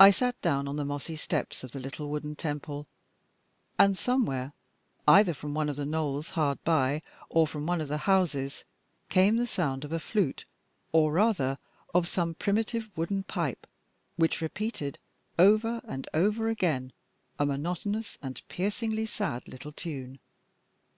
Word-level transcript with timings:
I 0.00 0.10
sat 0.10 0.40
down 0.40 0.66
on 0.66 0.76
the 0.76 0.86
mossy 0.86 1.14
steps 1.14 1.62
of 1.62 1.72
the 1.72 1.80
little 1.80 2.08
wooden 2.08 2.34
temple, 2.34 2.86
and 3.78 3.94
somewhere, 3.94 4.54
either 5.06 5.34
from 5.34 5.52
one 5.52 5.68
of 5.68 5.76
the 5.76 5.84
knolls 5.84 6.30
hard 6.30 6.64
by 6.64 7.02
or 7.28 7.46
from 7.46 7.66
one 7.66 7.82
of 7.82 7.88
the 7.88 7.98
houses, 8.08 8.64
came 9.10 9.36
the 9.36 9.46
sound 9.46 9.84
of 9.84 9.92
a 9.92 10.00
flute, 10.00 10.46
or 10.92 11.12
rather 11.12 11.58
of 11.92 12.08
some 12.08 12.36
primitive 12.36 12.88
wooden 12.96 13.22
pipe, 13.22 13.66
which 14.16 14.40
repeated 14.40 14.98
over 15.38 15.82
and 15.84 16.08
over 16.14 16.48
again 16.48 16.94
a 17.38 17.44
monotonous 17.44 18.16
and 18.22 18.40
piercingly 18.48 19.04
sad 19.04 19.46
little 19.46 19.72
tune. 19.72 20.18